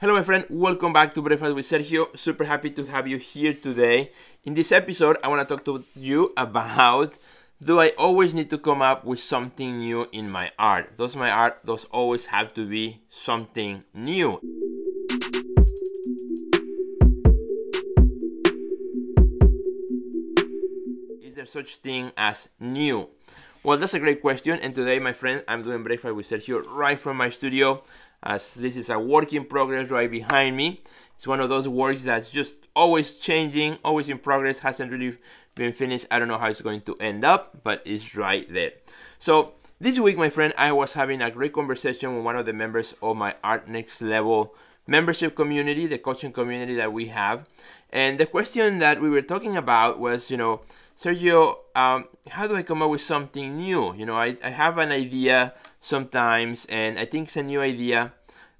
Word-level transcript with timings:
Hello, 0.00 0.14
my 0.14 0.22
friend. 0.22 0.46
Welcome 0.48 0.92
back 0.92 1.12
to 1.14 1.22
Breakfast 1.22 1.56
with 1.56 1.66
Sergio. 1.66 2.16
Super 2.16 2.44
happy 2.44 2.70
to 2.70 2.86
have 2.86 3.08
you 3.08 3.16
here 3.16 3.52
today. 3.52 4.12
In 4.44 4.54
this 4.54 4.70
episode, 4.70 5.18
I 5.24 5.26
want 5.26 5.42
to 5.42 5.56
talk 5.56 5.64
to 5.64 5.82
you 5.96 6.32
about 6.36 7.18
do 7.60 7.80
I 7.80 7.90
always 7.98 8.32
need 8.32 8.48
to 8.50 8.58
come 8.58 8.80
up 8.80 9.04
with 9.04 9.18
something 9.18 9.80
new 9.80 10.06
in 10.12 10.30
my 10.30 10.52
art? 10.56 10.96
Does 10.96 11.16
my 11.16 11.32
art 11.32 11.66
does 11.66 11.84
always 11.86 12.26
have 12.26 12.54
to 12.54 12.64
be 12.64 13.02
something 13.10 13.82
new? 13.92 14.38
Is 21.26 21.34
there 21.34 21.46
such 21.46 21.82
thing 21.82 22.12
as 22.16 22.48
new? 22.60 23.08
Well, 23.64 23.76
that's 23.76 23.94
a 23.94 23.98
great 23.98 24.22
question. 24.22 24.60
And 24.60 24.72
today, 24.76 25.00
my 25.00 25.12
friend, 25.12 25.42
I'm 25.48 25.64
doing 25.64 25.82
breakfast 25.82 26.14
with 26.14 26.30
Sergio 26.30 26.62
right 26.70 26.96
from 26.98 27.16
my 27.16 27.30
studio, 27.30 27.82
as 28.22 28.54
this 28.54 28.76
is 28.76 28.90
a 28.90 28.98
work 28.98 29.32
in 29.32 29.44
progress 29.44 29.90
right 29.90 30.10
behind 30.10 30.56
me. 30.56 30.82
It's 31.16 31.26
one 31.26 31.40
of 31.40 31.48
those 31.48 31.66
works 31.66 32.04
that's 32.04 32.30
just 32.30 32.68
always 32.76 33.14
changing, 33.14 33.78
always 33.84 34.08
in 34.08 34.18
progress, 34.18 34.60
hasn't 34.60 34.92
really 34.92 35.18
been 35.54 35.72
finished. 35.72 36.06
I 36.10 36.18
don't 36.18 36.28
know 36.28 36.38
how 36.38 36.48
it's 36.48 36.60
going 36.60 36.82
to 36.82 36.96
end 37.00 37.24
up, 37.24 37.64
but 37.64 37.82
it's 37.84 38.14
right 38.14 38.46
there. 38.52 38.72
So 39.18 39.54
this 39.80 39.98
week, 39.98 40.16
my 40.16 40.28
friend, 40.28 40.52
I 40.56 40.72
was 40.72 40.92
having 40.94 41.20
a 41.20 41.30
great 41.30 41.52
conversation 41.52 42.14
with 42.14 42.24
one 42.24 42.36
of 42.36 42.46
the 42.46 42.52
members 42.52 42.94
of 43.02 43.16
my 43.16 43.34
Art 43.42 43.68
Next 43.68 44.00
Level 44.00 44.54
membership 44.88 45.36
community, 45.36 45.86
the 45.86 45.98
coaching 45.98 46.32
community 46.32 46.74
that 46.74 46.92
we 46.92 47.06
have. 47.08 47.46
And 47.90 48.18
the 48.18 48.26
question 48.26 48.80
that 48.80 49.00
we 49.00 49.08
were 49.08 49.22
talking 49.22 49.56
about 49.56 50.00
was, 50.00 50.30
you 50.30 50.36
know, 50.36 50.62
Sergio, 50.98 51.58
um, 51.76 52.08
how 52.28 52.48
do 52.48 52.56
I 52.56 52.64
come 52.64 52.82
up 52.82 52.90
with 52.90 53.02
something 53.02 53.56
new? 53.56 53.94
You 53.94 54.06
know, 54.06 54.16
I, 54.16 54.36
I 54.42 54.50
have 54.50 54.78
an 54.78 54.90
idea 54.90 55.54
sometimes, 55.80 56.66
and 56.66 56.98
I 56.98 57.04
think 57.04 57.28
it's 57.28 57.36
a 57.36 57.42
new 57.42 57.60
idea. 57.60 58.14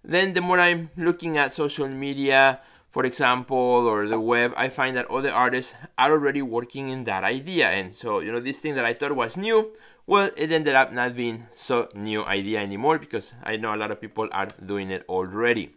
Then 0.05 0.35
the 0.35 0.41
more 0.41 0.61
I'm 0.61 0.91
looking 0.97 1.37
at 1.37 1.53
social 1.53 1.89
media, 1.89 2.61
for 2.91 3.05
example, 3.05 3.89
or 3.89 4.07
the 4.07 4.21
web, 4.21 4.53
I 4.57 4.69
find 4.69 4.97
that 4.97 5.11
other 5.11 5.33
artists 5.33 5.75
are 5.99 6.13
already 6.13 6.43
working 6.43 6.89
in 6.89 7.05
that 7.05 7.25
idea. 7.25 7.69
And 7.69 7.93
so, 7.93 8.21
you 8.21 8.31
know, 8.31 8.41
this 8.41 8.61
thing 8.61 8.75
that 8.77 8.85
I 8.85 8.95
thought 8.95 9.17
was 9.17 9.37
new, 9.37 9.73
well, 10.07 10.31
it 10.37 10.53
ended 10.53 10.75
up 10.75 10.93
not 10.93 11.17
being 11.17 11.49
so 11.57 11.89
new 11.95 12.25
idea 12.25 12.61
anymore 12.61 12.99
because 12.99 13.35
I 13.43 13.57
know 13.57 13.75
a 13.75 13.77
lot 13.77 13.91
of 13.91 14.01
people 14.01 14.29
are 14.31 14.49
doing 14.65 14.91
it 14.91 15.05
already. 15.09 15.75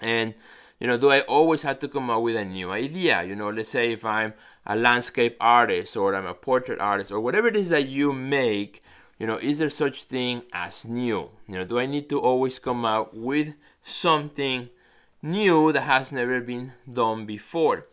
And 0.00 0.34
you 0.80 0.86
know, 0.86 0.96
do 0.96 1.10
I 1.10 1.20
always 1.22 1.62
have 1.62 1.80
to 1.80 1.88
come 1.88 2.08
up 2.08 2.22
with 2.22 2.36
a 2.36 2.44
new 2.44 2.70
idea? 2.70 3.22
You 3.24 3.34
know, 3.34 3.50
let's 3.50 3.70
say 3.70 3.92
if 3.92 4.04
I'm 4.04 4.34
a 4.64 4.76
landscape 4.76 5.36
artist 5.40 5.96
or 5.96 6.14
I'm 6.14 6.26
a 6.26 6.34
portrait 6.34 6.78
artist 6.78 7.10
or 7.10 7.20
whatever 7.20 7.48
it 7.48 7.56
is 7.56 7.68
that 7.70 7.88
you 7.88 8.12
make, 8.12 8.82
you 9.18 9.26
know, 9.26 9.38
is 9.38 9.58
there 9.58 9.70
such 9.70 10.04
thing 10.04 10.42
as 10.52 10.84
new? 10.84 11.30
You 11.48 11.54
know, 11.54 11.64
do 11.64 11.78
I 11.78 11.86
need 11.86 12.08
to 12.10 12.20
always 12.20 12.58
come 12.58 12.84
up 12.84 13.12
with 13.12 13.54
something 13.82 14.68
new 15.20 15.72
that 15.72 15.80
has 15.80 16.12
never 16.12 16.40
been 16.40 16.74
done 16.88 17.26
before? 17.26 17.86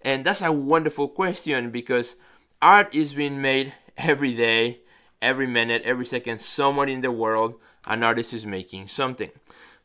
And 0.00 0.24
that's 0.24 0.42
a 0.42 0.50
wonderful 0.50 1.08
question 1.08 1.70
because 1.70 2.16
art 2.60 2.92
is 2.92 3.12
being 3.12 3.40
made 3.40 3.72
every 3.96 4.34
day, 4.34 4.80
every 5.20 5.46
minute, 5.46 5.82
every 5.84 6.06
second. 6.06 6.40
Somewhere 6.40 6.88
in 6.88 7.02
the 7.02 7.12
world, 7.12 7.54
an 7.86 8.02
artist 8.02 8.32
is 8.32 8.44
making 8.44 8.88
something. 8.88 9.30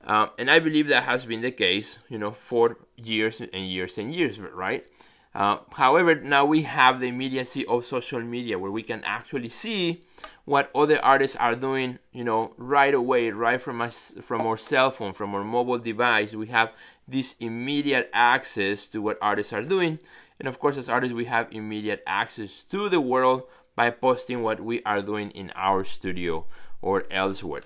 Um, 0.07 0.29
and 0.37 0.49
I 0.49 0.59
believe 0.59 0.87
that 0.87 1.03
has 1.03 1.25
been 1.25 1.41
the 1.41 1.51
case, 1.51 1.99
you 2.07 2.17
know, 2.17 2.31
for 2.31 2.77
years 2.95 3.41
and 3.41 3.53
years 3.53 3.97
and 3.97 4.13
years, 4.13 4.39
right? 4.39 4.87
Uh, 5.35 5.57
however, 5.73 6.15
now 6.15 6.45
we 6.45 6.61
have 6.63 7.01
the 7.01 7.09
immediacy 7.09 7.65
of 7.65 7.85
social 7.85 8.21
media 8.21 8.57
where 8.57 8.71
we 8.71 8.81
can 8.81 9.03
actually 9.03 9.49
see 9.49 10.01
what 10.45 10.71
other 10.73 11.03
artists 11.03 11.35
are 11.35 11.55
doing, 11.55 11.99
you 12.13 12.23
know, 12.23 12.53
right 12.57 12.93
away, 12.93 13.29
right 13.31 13.61
from 13.61 13.81
us, 13.81 14.15
from 14.21 14.41
our 14.47 14.55
cell 14.55 14.91
phone, 14.91 15.11
from 15.11 15.35
our 15.35 15.43
mobile 15.43 15.77
device. 15.77 16.33
We 16.33 16.47
have 16.47 16.71
this 17.05 17.35
immediate 17.41 18.09
access 18.13 18.87
to 18.87 19.01
what 19.01 19.17
artists 19.21 19.51
are 19.51 19.61
doing, 19.61 19.99
and 20.39 20.47
of 20.47 20.57
course, 20.57 20.77
as 20.77 20.87
artists, 20.87 21.13
we 21.13 21.25
have 21.25 21.49
immediate 21.51 22.01
access 22.07 22.63
to 22.65 22.87
the 22.87 23.01
world 23.01 23.43
by 23.75 23.89
posting 23.89 24.41
what 24.41 24.61
we 24.61 24.81
are 24.83 25.01
doing 25.01 25.31
in 25.31 25.51
our 25.53 25.83
studio 25.83 26.45
or 26.81 27.03
elsewhere. 27.11 27.61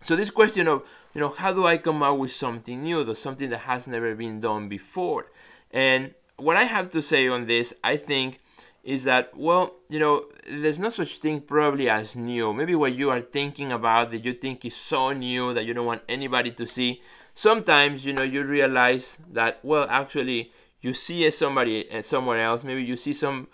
So 0.00 0.16
this 0.16 0.30
question 0.30 0.68
of, 0.68 0.84
you 1.14 1.20
know, 1.20 1.30
how 1.30 1.52
do 1.52 1.66
I 1.66 1.78
come 1.78 2.02
up 2.02 2.18
with 2.18 2.32
something 2.32 2.82
new, 2.82 3.02
though 3.04 3.14
something 3.14 3.50
that 3.50 3.60
has 3.60 3.88
never 3.88 4.14
been 4.14 4.40
done 4.40 4.68
before? 4.68 5.26
And 5.72 6.14
what 6.36 6.56
I 6.56 6.64
have 6.64 6.90
to 6.92 7.02
say 7.02 7.28
on 7.28 7.46
this, 7.46 7.74
I 7.82 7.96
think, 7.96 8.38
is 8.84 9.04
that, 9.04 9.36
well, 9.36 9.74
you 9.88 9.98
know, 9.98 10.26
there's 10.48 10.78
no 10.78 10.88
such 10.88 11.18
thing 11.18 11.40
probably 11.40 11.90
as 11.90 12.14
new. 12.14 12.52
Maybe 12.54 12.74
what 12.74 12.94
you 12.94 13.10
are 13.10 13.20
thinking 13.20 13.72
about 13.72 14.10
that 14.12 14.24
you 14.24 14.32
think 14.32 14.64
is 14.64 14.76
so 14.76 15.12
new 15.12 15.52
that 15.52 15.64
you 15.64 15.74
don't 15.74 15.86
want 15.86 16.02
anybody 16.08 16.52
to 16.52 16.66
see. 16.66 17.02
Sometimes, 17.34 18.04
you 18.04 18.12
know, 18.12 18.22
you 18.22 18.44
realize 18.44 19.18
that, 19.32 19.58
well, 19.62 19.86
actually, 19.90 20.52
you 20.80 20.94
see 20.94 21.28
somebody 21.30 21.90
uh, 21.90 22.02
somewhere 22.02 22.40
else. 22.40 22.62
Maybe 22.62 22.84
you 22.84 22.96
see 22.96 23.12
some 23.12 23.48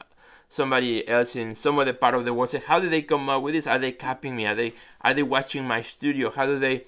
somebody 0.54 1.06
else 1.08 1.34
in 1.34 1.52
some 1.56 1.80
other 1.80 1.92
part 1.92 2.14
of 2.14 2.24
the 2.24 2.32
world 2.32 2.48
say 2.48 2.60
how 2.64 2.78
did 2.78 2.92
they 2.92 3.02
come 3.02 3.28
up 3.28 3.42
with 3.42 3.54
this? 3.54 3.66
Are 3.66 3.78
they 3.78 3.90
copying 3.90 4.36
me? 4.36 4.46
Are 4.46 4.54
they 4.54 4.72
are 5.00 5.12
they 5.12 5.24
watching 5.24 5.64
my 5.64 5.82
studio? 5.82 6.30
How 6.30 6.46
do 6.46 6.58
they 6.58 6.84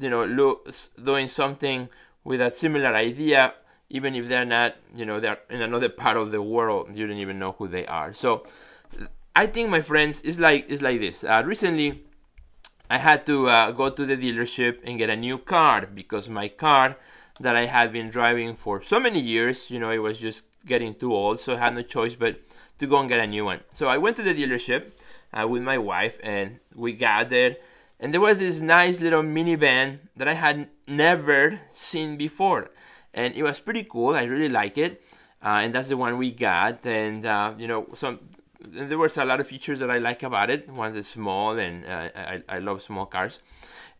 you 0.00 0.08
know 0.08 0.24
look 0.24 0.74
doing 1.02 1.28
something 1.28 1.90
with 2.24 2.40
a 2.40 2.50
similar 2.50 2.94
idea 2.94 3.52
even 3.90 4.14
if 4.14 4.26
they're 4.28 4.46
not 4.46 4.76
you 4.96 5.04
know 5.04 5.20
they're 5.20 5.38
in 5.50 5.60
another 5.60 5.90
part 5.90 6.16
of 6.16 6.32
the 6.32 6.40
world? 6.40 6.88
You 6.94 7.06
don't 7.06 7.18
even 7.18 7.38
know 7.38 7.52
who 7.52 7.68
they 7.68 7.86
are. 7.86 8.14
So 8.14 8.44
i 9.36 9.46
think 9.46 9.68
my 9.68 9.80
friends 9.80 10.22
it's 10.22 10.38
like 10.38 10.64
it's 10.68 10.82
like 10.82 11.00
this. 11.00 11.24
Uh, 11.24 11.42
recently 11.44 12.04
i 12.88 12.96
had 12.96 13.26
to 13.26 13.48
uh, 13.48 13.70
go 13.72 13.90
to 13.90 14.06
the 14.06 14.16
dealership 14.16 14.78
and 14.84 14.96
get 14.96 15.10
a 15.10 15.16
new 15.16 15.36
car 15.38 15.86
because 15.86 16.28
my 16.28 16.48
car 16.48 16.96
that 17.40 17.56
i 17.56 17.66
had 17.66 17.92
been 17.92 18.10
driving 18.10 18.54
for 18.54 18.82
so 18.82 19.00
many 19.00 19.20
years 19.20 19.70
you 19.70 19.78
know 19.78 19.90
it 19.90 19.98
was 19.98 20.18
just 20.18 20.44
getting 20.64 20.94
too 20.94 21.12
old 21.12 21.40
so 21.40 21.54
i 21.54 21.58
had 21.58 21.74
no 21.74 21.82
choice 21.82 22.14
but 22.14 22.40
to 22.78 22.86
go 22.86 22.98
and 22.98 23.08
get 23.08 23.20
a 23.20 23.26
new 23.26 23.44
one. 23.44 23.60
So 23.72 23.88
I 23.88 23.98
went 23.98 24.16
to 24.16 24.22
the 24.22 24.34
dealership 24.34 24.92
uh, 25.32 25.46
with 25.46 25.62
my 25.62 25.78
wife 25.78 26.18
and 26.22 26.58
we 26.74 26.92
got 26.92 27.30
there. 27.30 27.56
And 28.00 28.12
there 28.12 28.20
was 28.20 28.38
this 28.40 28.60
nice 28.60 29.00
little 29.00 29.22
minivan 29.22 30.00
that 30.16 30.28
I 30.28 30.34
had 30.34 30.68
never 30.86 31.60
seen 31.72 32.16
before. 32.16 32.70
And 33.12 33.34
it 33.34 33.42
was 33.42 33.60
pretty 33.60 33.84
cool. 33.84 34.14
I 34.14 34.24
really 34.24 34.48
like 34.48 34.76
it. 34.76 35.02
Uh, 35.42 35.60
and 35.62 35.74
that's 35.74 35.88
the 35.88 35.96
one 35.96 36.18
we 36.18 36.32
got. 36.32 36.84
And, 36.84 37.24
uh, 37.24 37.54
you 37.56 37.68
know, 37.68 37.86
some 37.94 38.18
there 38.66 38.96
was 38.96 39.18
a 39.18 39.24
lot 39.26 39.40
of 39.40 39.46
features 39.46 39.80
that 39.80 39.90
I 39.90 39.98
like 39.98 40.22
about 40.22 40.48
it. 40.48 40.70
One 40.70 40.96
is 40.96 41.06
small, 41.06 41.58
and 41.58 41.84
uh, 41.84 42.08
I, 42.16 42.42
I 42.48 42.58
love 42.60 42.82
small 42.82 43.04
cars. 43.04 43.40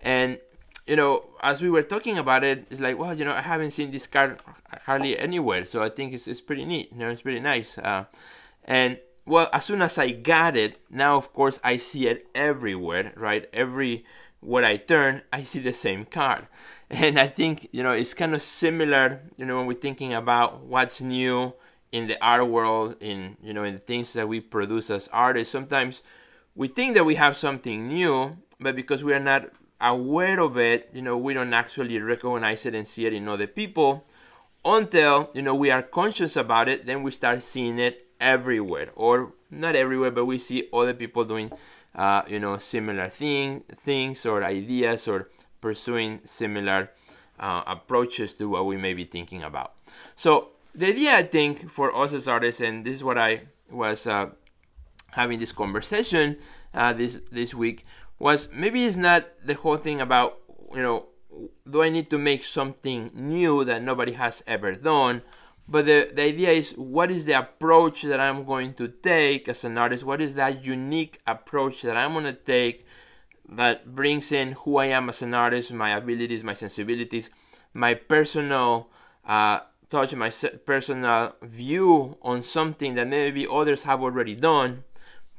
And 0.00 0.38
you 0.86 0.96
know, 0.96 1.24
as 1.42 1.62
we 1.62 1.70
were 1.70 1.82
talking 1.82 2.18
about 2.18 2.44
it, 2.44 2.66
it's 2.70 2.80
like, 2.80 2.98
well, 2.98 3.14
you 3.14 3.24
know, 3.24 3.32
I 3.32 3.40
haven't 3.40 3.70
seen 3.70 3.90
this 3.90 4.06
car 4.06 4.36
hardly 4.84 5.18
anywhere, 5.18 5.64
so 5.64 5.82
I 5.82 5.88
think 5.88 6.12
it's, 6.12 6.28
it's 6.28 6.40
pretty 6.40 6.64
neat. 6.64 6.92
You 6.92 6.98
know, 6.98 7.10
it's 7.10 7.22
pretty 7.22 7.40
nice. 7.40 7.78
Uh, 7.78 8.04
and 8.64 8.98
well, 9.26 9.48
as 9.52 9.64
soon 9.64 9.80
as 9.80 9.96
I 9.96 10.10
got 10.10 10.56
it, 10.56 10.78
now 10.90 11.16
of 11.16 11.32
course 11.32 11.58
I 11.64 11.78
see 11.78 12.06
it 12.08 12.26
everywhere, 12.34 13.12
right? 13.16 13.48
Every 13.52 14.04
where 14.40 14.64
I 14.64 14.76
turn, 14.76 15.22
I 15.32 15.44
see 15.44 15.60
the 15.60 15.72
same 15.72 16.04
car. 16.04 16.48
And 16.90 17.18
I 17.18 17.26
think, 17.26 17.70
you 17.72 17.82
know, 17.82 17.92
it's 17.92 18.14
kind 18.14 18.34
of 18.34 18.42
similar, 18.42 19.22
you 19.36 19.46
know, 19.46 19.56
when 19.56 19.66
we're 19.66 19.72
thinking 19.72 20.12
about 20.12 20.60
what's 20.60 21.00
new 21.00 21.54
in 21.90 22.06
the 22.06 22.22
art 22.22 22.46
world, 22.46 22.96
in, 23.00 23.36
you 23.42 23.52
know, 23.54 23.64
in 23.64 23.74
the 23.74 23.80
things 23.80 24.12
that 24.12 24.28
we 24.28 24.38
produce 24.38 24.90
as 24.90 25.08
artists. 25.08 25.50
Sometimes 25.50 26.02
we 26.54 26.68
think 26.68 26.94
that 26.94 27.04
we 27.04 27.14
have 27.14 27.36
something 27.38 27.88
new, 27.88 28.36
but 28.60 28.76
because 28.76 29.02
we 29.02 29.14
are 29.14 29.18
not 29.18 29.46
aware 29.84 30.40
of 30.40 30.56
it, 30.56 30.88
you 30.92 31.02
know, 31.02 31.16
we 31.16 31.34
don't 31.34 31.52
actually 31.52 31.98
recognize 32.00 32.66
it 32.66 32.74
and 32.74 32.88
see 32.88 33.06
it 33.06 33.12
in 33.12 33.28
other 33.28 33.46
people 33.46 34.06
until, 34.64 35.30
you 35.34 35.42
know, 35.42 35.54
we 35.54 35.70
are 35.70 35.82
conscious 35.82 36.36
about 36.36 36.68
it, 36.68 36.86
then 36.86 37.02
we 37.02 37.10
start 37.10 37.42
seeing 37.42 37.78
it 37.78 38.08
everywhere. 38.20 38.88
Or 38.96 39.34
not 39.50 39.76
everywhere 39.76 40.10
but 40.10 40.24
we 40.24 40.38
see 40.38 40.68
other 40.72 40.94
people 40.94 41.24
doing 41.24 41.52
uh, 41.94 42.22
you 42.26 42.40
know 42.40 42.58
similar 42.58 43.08
thing, 43.08 43.60
things 43.70 44.26
or 44.26 44.42
ideas 44.42 45.06
or 45.06 45.28
pursuing 45.60 46.20
similar 46.24 46.90
uh, 47.38 47.62
approaches 47.66 48.34
to 48.34 48.48
what 48.48 48.66
we 48.66 48.76
may 48.76 48.94
be 48.94 49.04
thinking 49.04 49.42
about. 49.44 49.74
So 50.16 50.48
the 50.74 50.88
idea 50.88 51.16
i 51.16 51.22
think 51.22 51.70
for 51.70 51.94
us 51.96 52.12
as 52.12 52.26
artists 52.26 52.60
and 52.60 52.84
this 52.84 52.94
is 52.94 53.04
what 53.04 53.16
i 53.16 53.42
was 53.70 54.06
uh, 54.06 54.26
having 55.12 55.38
this 55.38 55.52
conversation 55.52 56.36
uh, 56.74 56.92
this 56.92 57.20
this 57.30 57.54
week 57.54 57.86
was 58.18 58.48
maybe 58.52 58.84
it's 58.84 58.96
not 58.96 59.24
the 59.44 59.54
whole 59.54 59.76
thing 59.76 60.00
about 60.00 60.38
you 60.74 60.82
know 60.82 61.06
do 61.68 61.82
i 61.82 61.88
need 61.88 62.08
to 62.10 62.18
make 62.18 62.44
something 62.44 63.10
new 63.14 63.64
that 63.64 63.82
nobody 63.82 64.12
has 64.12 64.42
ever 64.46 64.74
done 64.74 65.22
but 65.66 65.86
the, 65.86 66.10
the 66.12 66.22
idea 66.22 66.50
is 66.50 66.72
what 66.72 67.10
is 67.10 67.24
the 67.24 67.38
approach 67.38 68.02
that 68.02 68.20
I'm 68.20 68.44
going 68.44 68.74
to 68.74 68.88
take 68.88 69.48
as 69.48 69.64
an 69.64 69.78
artist? 69.78 70.04
What 70.04 70.20
is 70.20 70.34
that 70.34 70.64
unique 70.64 71.20
approach 71.26 71.82
that 71.82 71.96
I'm 71.96 72.12
going 72.12 72.24
to 72.24 72.34
take 72.34 72.86
that 73.48 73.94
brings 73.94 74.30
in 74.30 74.52
who 74.52 74.76
I 74.76 74.86
am 74.86 75.08
as 75.08 75.22
an 75.22 75.32
artist, 75.32 75.72
my 75.72 75.90
abilities, 75.90 76.44
my 76.44 76.52
sensibilities, 76.52 77.30
my 77.72 77.94
personal 77.94 78.90
uh, 79.24 79.60
touch, 79.88 80.14
my 80.14 80.30
personal 80.66 81.34
view 81.42 82.18
on 82.20 82.42
something 82.42 82.94
that 82.94 83.08
maybe 83.08 83.46
others 83.50 83.84
have 83.84 84.02
already 84.02 84.34
done, 84.34 84.84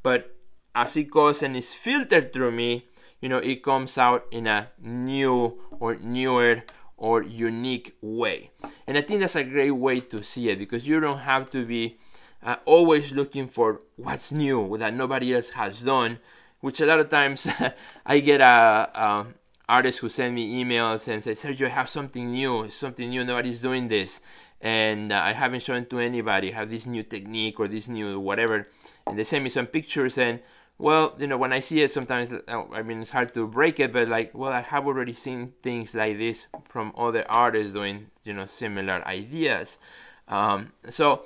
but 0.02 0.35
as 0.76 0.98
it 0.98 1.10
goes 1.10 1.42
and 1.42 1.56
is 1.56 1.74
filtered 1.74 2.34
through 2.34 2.52
me, 2.52 2.86
you 3.22 3.30
know, 3.30 3.38
it 3.38 3.64
comes 3.64 3.98
out 3.98 4.26
in 4.30 4.46
a 4.46 4.70
new 4.80 5.60
or 5.80 5.96
newer 5.96 6.64
or 6.98 7.24
unique 7.24 7.96
way. 8.02 8.52
And 8.86 8.98
I 8.98 9.02
think 9.02 9.22
that's 9.22 9.36
a 9.36 9.44
great 9.44 9.72
way 9.72 10.02
to 10.02 10.24
see 10.24 10.50
it 10.50 10.60
because 10.60 10.88
you 10.88 11.00
don't 11.00 11.20
have 11.20 11.50
to 11.52 11.66
be 11.66 11.98
uh, 12.44 12.58
always 12.66 13.12
looking 13.12 13.48
for 13.48 13.82
what's 13.96 14.32
new 14.32 14.78
that 14.78 14.94
nobody 14.94 15.34
else 15.34 15.50
has 15.50 15.82
done, 15.82 16.20
which 16.60 16.80
a 16.80 16.86
lot 16.86 17.00
of 17.00 17.10
times 17.10 17.48
I 18.06 18.20
get 18.20 18.42
a, 18.42 18.46
a 18.94 19.26
artists 19.68 20.00
who 20.00 20.10
send 20.10 20.36
me 20.36 20.64
emails 20.64 21.08
and 21.08 21.24
say, 21.24 21.32
Sergio, 21.32 21.66
I 21.66 21.70
have 21.70 21.90
something 21.90 22.32
new, 22.32 22.70
something 22.70 23.10
new, 23.10 23.24
nobody's 23.24 23.62
doing 23.62 23.88
this. 23.88 24.20
And 24.62 25.12
uh, 25.12 25.22
I 25.22 25.34
haven't 25.34 25.64
shown 25.64 25.86
to 25.88 26.00
anybody, 26.00 26.54
I 26.54 26.56
have 26.56 26.70
this 26.70 26.86
new 26.86 27.04
technique 27.04 27.60
or 27.60 27.68
this 27.68 27.88
new 27.88 28.20
whatever. 28.20 28.66
And 29.08 29.18
they 29.18 29.24
send 29.24 29.44
me 29.44 29.50
some 29.50 29.68
pictures 29.68 30.18
and 30.18 30.40
well, 30.78 31.16
you 31.18 31.28
know, 31.28 31.38
when 31.38 31.54
I 31.54 31.62
see 31.62 31.82
it, 31.82 31.92
sometimes 31.92 32.32
uh, 32.32 32.64
I 32.72 32.82
mean 32.82 33.02
it's 33.02 33.12
hard 33.12 33.34
to 33.36 33.48
break 33.48 33.80
it, 33.80 33.94
but 33.94 34.08
like, 34.08 34.34
well, 34.34 34.52
I 34.52 34.62
have 34.62 34.86
already 34.86 35.14
seen 35.14 35.54
things 35.62 35.96
like 35.96 36.18
this 36.18 36.48
from 36.68 36.94
other 36.98 37.26
artists 37.30 37.74
doing, 37.74 38.08
you 38.24 38.34
know, 38.34 38.46
similar 38.46 39.06
ideas. 39.08 39.80
Um, 40.28 40.74
so, 40.90 41.24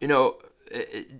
you 0.00 0.08
know, 0.08 0.36
it, 0.70 1.10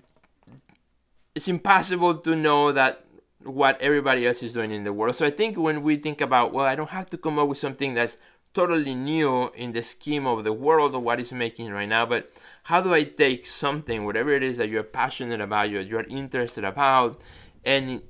it's 1.34 1.48
impossible 1.48 2.16
to 2.18 2.36
know 2.36 2.70
that 2.70 3.04
what 3.42 3.80
everybody 3.80 4.26
else 4.26 4.42
is 4.42 4.52
doing 4.52 4.70
in 4.70 4.84
the 4.84 4.92
world. 4.92 5.16
So 5.16 5.26
I 5.26 5.30
think 5.30 5.58
when 5.58 5.82
we 5.82 5.96
think 5.96 6.20
about, 6.20 6.52
well, 6.52 6.64
I 6.64 6.76
don't 6.76 6.90
have 6.90 7.10
to 7.10 7.18
come 7.18 7.38
up 7.38 7.48
with 7.48 7.58
something 7.58 7.94
that's 7.94 8.16
totally 8.54 8.94
new 8.94 9.50
in 9.56 9.72
the 9.72 9.82
scheme 9.82 10.26
of 10.26 10.44
the 10.44 10.52
world 10.52 10.94
of 10.94 11.02
what 11.02 11.18
is 11.18 11.32
making 11.32 11.72
right 11.72 11.88
now, 11.88 12.06
but 12.06 12.30
how 12.62 12.80
do 12.80 12.94
I 12.94 13.02
take 13.02 13.46
something, 13.46 14.04
whatever 14.04 14.30
it 14.30 14.44
is 14.44 14.58
that 14.58 14.68
you're 14.68 14.84
passionate 14.84 15.40
about, 15.40 15.70
you're, 15.70 15.82
you're 15.82 16.04
interested 16.04 16.64
about, 16.64 17.20
and 17.64 18.02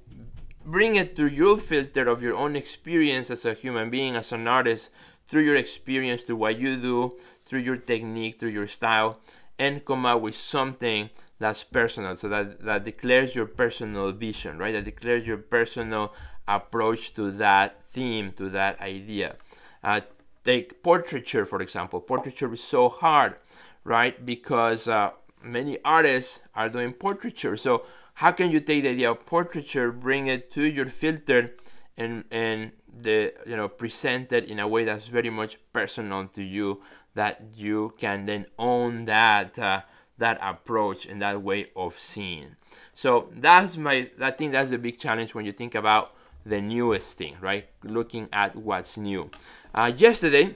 bring 0.64 0.96
it 0.96 1.14
through 1.14 1.28
your 1.28 1.56
filter 1.56 2.08
of 2.08 2.22
your 2.22 2.36
own 2.36 2.56
experience 2.56 3.30
as 3.30 3.44
a 3.44 3.54
human 3.54 3.90
being, 3.90 4.16
as 4.16 4.32
an 4.32 4.48
artist, 4.48 4.90
through 5.26 5.42
your 5.42 5.56
experience, 5.56 6.22
through 6.22 6.36
what 6.36 6.58
you 6.58 6.76
do, 6.76 7.16
through 7.44 7.60
your 7.60 7.76
technique, 7.76 8.38
through 8.38 8.50
your 8.50 8.66
style, 8.66 9.20
and 9.58 9.84
come 9.84 10.06
out 10.06 10.22
with 10.22 10.36
something 10.36 11.10
that's 11.38 11.62
personal. 11.62 12.16
So 12.16 12.28
that, 12.28 12.60
that 12.60 12.84
declares 12.84 13.34
your 13.34 13.46
personal 13.46 14.12
vision, 14.12 14.58
right? 14.58 14.72
That 14.72 14.84
declares 14.84 15.26
your 15.26 15.38
personal 15.38 16.12
approach 16.48 17.14
to 17.14 17.30
that 17.32 17.82
theme, 17.82 18.32
to 18.32 18.48
that 18.50 18.80
idea. 18.80 19.36
Uh, 19.82 20.00
take 20.44 20.82
portraiture, 20.82 21.46
for 21.46 21.60
example. 21.60 22.00
Portraiture 22.00 22.52
is 22.52 22.62
so 22.62 22.88
hard, 22.88 23.36
right? 23.84 24.24
Because 24.24 24.88
uh, 24.88 25.10
many 25.42 25.78
artists 25.84 26.40
are 26.54 26.68
doing 26.68 26.92
portraiture. 26.92 27.56
So 27.56 27.84
how 28.14 28.30
can 28.32 28.50
you 28.50 28.60
take 28.60 28.84
the 28.84 28.90
idea 28.90 29.10
of 29.10 29.26
portraiture, 29.26 29.90
bring 29.90 30.26
it 30.28 30.50
to 30.52 30.64
your 30.64 30.86
filter, 30.86 31.54
and 31.96 32.24
and 32.30 32.72
the 32.88 33.32
you 33.46 33.56
know 33.56 33.68
present 33.68 34.32
it 34.32 34.44
in 34.44 34.58
a 34.58 34.68
way 34.68 34.84
that's 34.84 35.08
very 35.08 35.30
much 35.30 35.58
personal 35.72 36.26
to 36.28 36.42
you, 36.42 36.80
that 37.14 37.42
you 37.56 37.94
can 37.98 38.26
then 38.26 38.46
own 38.58 39.04
that 39.06 39.58
uh, 39.58 39.82
that 40.18 40.38
approach 40.40 41.06
and 41.06 41.20
that 41.22 41.42
way 41.42 41.66
of 41.74 41.98
seeing. 41.98 42.56
So 42.94 43.30
that's 43.32 43.76
my 43.76 44.10
I 44.20 44.30
think 44.30 44.52
that's 44.52 44.70
the 44.70 44.78
big 44.78 44.98
challenge 44.98 45.34
when 45.34 45.44
you 45.44 45.52
think 45.52 45.74
about 45.74 46.14
the 46.46 46.60
newest 46.60 47.18
thing, 47.18 47.36
right? 47.40 47.68
Looking 47.82 48.28
at 48.32 48.54
what's 48.54 48.96
new. 48.96 49.30
Uh, 49.74 49.92
yesterday, 49.96 50.54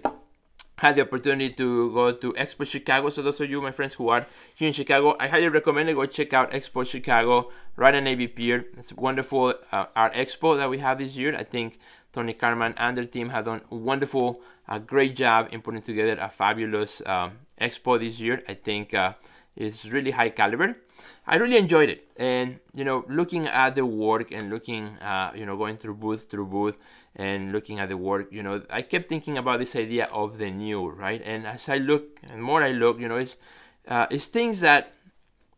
had 0.78 0.94
the 0.94 1.02
opportunity 1.02 1.50
to 1.54 1.92
go 1.92 2.12
to 2.12 2.32
Expo 2.34 2.66
Chicago. 2.66 3.10
So 3.10 3.20
those 3.22 3.40
of 3.40 3.50
you, 3.50 3.60
my 3.60 3.72
friends 3.72 3.94
who 3.94 4.08
are 4.08 4.24
here 4.54 4.68
in 4.68 4.74
Chicago, 4.74 5.16
I 5.18 5.26
highly 5.26 5.48
recommend 5.48 5.88
it. 5.88 5.94
Go 5.94 6.06
check 6.06 6.32
out 6.32 6.52
Expo 6.52 6.86
Chicago 6.86 7.50
right 7.76 7.94
on 7.94 8.04
Navy 8.04 8.28
Pier. 8.28 8.64
It's 8.76 8.92
a 8.92 8.94
wonderful 8.94 9.54
uh, 9.72 9.86
art 9.96 10.14
expo 10.14 10.56
that 10.56 10.70
we 10.70 10.78
have 10.78 10.98
this 10.98 11.16
year. 11.16 11.34
I 11.36 11.42
think 11.42 11.78
Tony 12.12 12.32
Karman 12.32 12.74
and 12.76 12.96
their 12.96 13.06
team 13.06 13.30
have 13.30 13.46
done 13.46 13.62
a 13.70 13.74
wonderful, 13.74 14.40
uh, 14.68 14.78
great 14.78 15.16
job 15.16 15.48
in 15.50 15.62
putting 15.62 15.82
together 15.82 16.16
a 16.20 16.28
fabulous 16.28 17.02
um, 17.06 17.32
expo 17.60 17.98
this 17.98 18.20
year. 18.20 18.42
I 18.48 18.54
think 18.54 18.94
uh, 18.94 19.14
it's 19.56 19.86
really 19.86 20.12
high 20.12 20.30
caliber. 20.30 20.76
I 21.26 21.36
really 21.36 21.56
enjoyed 21.56 21.90
it, 21.90 22.10
and 22.16 22.58
you 22.74 22.84
know, 22.84 23.04
looking 23.08 23.46
at 23.46 23.74
the 23.74 23.86
work 23.86 24.32
and 24.32 24.50
looking, 24.50 24.98
uh, 24.98 25.32
you 25.34 25.46
know, 25.46 25.56
going 25.56 25.76
through 25.76 25.94
booth 25.94 26.30
through 26.30 26.46
booth 26.46 26.76
and 27.14 27.52
looking 27.52 27.78
at 27.78 27.88
the 27.88 27.96
work, 27.96 28.28
you 28.30 28.42
know, 28.42 28.62
I 28.70 28.82
kept 28.82 29.08
thinking 29.08 29.38
about 29.38 29.60
this 29.60 29.76
idea 29.76 30.06
of 30.06 30.38
the 30.38 30.50
new, 30.50 30.88
right? 30.88 31.22
And 31.24 31.46
as 31.46 31.68
I 31.68 31.78
look, 31.78 32.20
and 32.22 32.42
more 32.42 32.62
I 32.62 32.72
look, 32.72 32.98
you 33.00 33.08
know, 33.08 33.16
it's 33.16 33.36
uh, 33.86 34.06
it's 34.10 34.26
things 34.26 34.60
that 34.60 34.92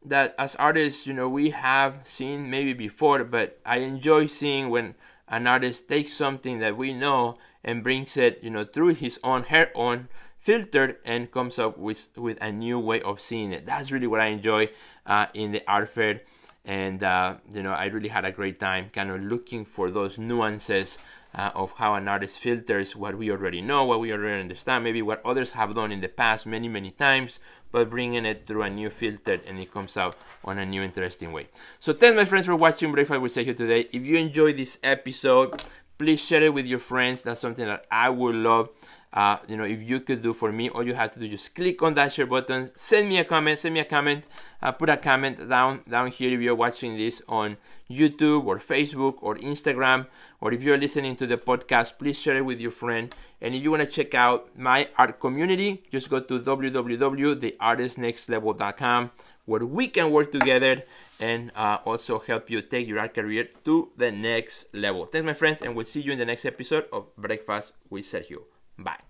that 0.05 0.35
as 0.39 0.57
artists, 0.57 1.07
you 1.07 1.13
know, 1.13 1.29
we 1.29 1.51
have 1.51 2.01
seen 2.05 2.51
maybe 2.51 2.73
before, 2.73 3.25
but 3.25 3.61
I 3.65 3.79
enjoy 3.79 4.27
seeing 4.27 4.71
when 4.71 4.95
an 5.29 5.47
artist 5.47 5.89
takes 5.89 6.13
something 6.15 6.59
that 6.59 6.77
we 6.77 6.93
know 6.93 7.39
and 7.63 7.83
brings 7.83 8.17
it, 8.17 8.43
you 8.43 8.51
know, 8.51 8.65
through 8.65 8.95
his 8.95 9.21
own, 9.23 9.45
her 9.45 9.71
own 9.75 10.09
filter 10.41 10.99
and 11.05 11.31
comes 11.31 11.59
up 11.59 11.79
with 11.79 12.09
with 12.17 12.43
a 12.43 12.51
new 12.51 12.79
way 12.79 13.01
of 13.03 13.21
seeing 13.21 13.53
it. 13.53 13.67
That's 13.67 13.93
really 13.93 14.07
what 14.07 14.21
I 14.21 14.27
enjoy 14.27 14.71
uh, 15.07 15.27
in 15.35 15.53
the 15.53 15.63
art 15.67 15.89
fair, 15.89 16.23
and 16.65 17.03
uh, 17.03 17.37
you 17.53 17.63
know, 17.63 17.73
I 17.73 17.87
really 17.87 18.09
had 18.09 18.25
a 18.25 18.33
great 18.33 18.59
time, 18.59 18.91
kind 18.93 19.11
of 19.11 19.23
looking 19.23 19.65
for 19.65 19.91
those 19.91 20.19
nuances 20.19 20.99
uh, 21.35 21.51
of 21.55 21.73
how 21.73 21.95
an 21.95 22.09
artist 22.09 22.39
filters 22.39 22.97
what 22.97 23.17
we 23.17 23.31
already 23.31 23.61
know, 23.61 23.85
what 23.85 24.01
we 24.01 24.13
already 24.13 24.41
understand, 24.41 24.85
maybe 24.85 25.03
what 25.03 25.25
others 25.25 25.53
have 25.53 25.75
done 25.75 25.93
in 25.93 26.01
the 26.01 26.09
past 26.09 26.47
many, 26.47 26.69
many 26.69 26.91
times, 26.91 27.39
but 27.71 27.89
bringing 27.89 28.27
it 28.27 28.47
through 28.47 28.63
a 28.63 28.71
new 28.71 28.91
filter 28.91 29.39
and 29.49 29.61
it 29.61 29.71
comes 29.71 29.97
out 29.97 30.17
on 30.45 30.59
a 30.59 30.67
new, 30.67 30.83
interesting 30.83 31.33
way. 31.33 31.49
So, 31.79 31.93
thanks, 31.93 32.17
my 32.17 32.25
friends, 32.25 32.47
for 32.47 32.57
watching 32.57 32.93
Breakfast 32.93 33.21
with 33.21 33.35
Sergio 33.35 33.57
today. 33.57 33.87
If 33.93 34.05
you 34.05 34.17
enjoyed 34.17 34.57
this 34.57 34.79
episode, 34.83 35.63
please 35.99 36.25
share 36.25 36.43
it 36.43 36.55
with 36.55 36.67
your 36.67 36.79
friends. 36.79 37.23
That's 37.23 37.41
something 37.41 37.67
that 37.67 37.87
I 37.91 38.11
would 38.11 38.35
love. 38.35 38.71
Uh, 39.13 39.39
you 39.49 39.57
know, 39.57 39.65
if 39.65 39.83
you 39.83 39.99
could 40.01 40.23
do 40.23 40.33
for 40.33 40.53
me, 40.53 40.71
all 40.71 40.87
you 40.87 40.95
have 40.95 41.11
to 41.11 41.19
do 41.19 41.29
just 41.29 41.57
click 41.57 41.83
on 41.83 41.95
that 41.95 42.13
share 42.13 42.27
button, 42.27 42.71
send 42.77 43.09
me 43.09 43.19
a 43.19 43.25
comment, 43.25 43.59
send 43.59 43.75
me 43.75 43.81
a 43.81 43.85
comment, 43.85 44.23
uh, 44.63 44.71
put 44.71 44.89
a 44.89 44.97
comment 44.97 45.49
down 45.49 45.83
down 45.89 46.13
here 46.13 46.33
if 46.33 46.41
you're 46.41 46.55
watching 46.55 46.97
this 46.97 47.21
on 47.29 47.57
YouTube 47.91 48.47
or 48.47 48.59
Facebook 48.59 49.17
or 49.21 49.35
Instagram, 49.39 50.07
or 50.41 50.53
if 50.53 50.63
you're 50.63 50.79
listening 50.79 51.17
to 51.17 51.27
the 51.27 51.37
podcast, 51.37 51.99
please 51.99 52.21
share 52.21 52.37
it 52.37 52.45
with 52.45 52.61
your 52.61 52.71
friend. 52.71 53.13
And 53.41 53.53
if 53.55 53.65
you 53.65 53.73
want 53.73 53.83
to 53.83 53.89
check 53.89 54.15
out 54.15 54.57
my 54.57 54.89
art 54.97 55.19
community, 55.19 55.83
just 55.91 56.09
go 56.09 56.21
to 56.21 56.39
www.theartistnextlevel.com 56.39 59.11
where 59.47 59.65
we 59.67 59.89
can 59.89 60.13
work 60.13 60.31
together 60.31 60.83
and 61.19 61.51
uh, 61.57 61.79
also 61.85 62.21
help 62.21 62.49
you 62.49 62.63
take 62.63 62.87
your 62.87 63.01
art 63.01 63.15
career 63.15 63.49
to 63.65 63.91
the 63.97 64.13
next 64.13 64.73
level. 64.73 65.07
Thanks, 65.07 65.27
my 65.27 65.33
friends, 65.33 65.63
and 65.63 65.75
we'll 65.75 65.87
see 65.87 66.01
you 66.01 66.13
in 66.13 66.19
the 66.19 66.25
next 66.25 66.45
episode 66.45 66.87
of 66.93 67.07
Breakfast 67.17 67.73
with 67.91 68.05
Sergio. 68.05 68.60
Bye. 68.83 69.10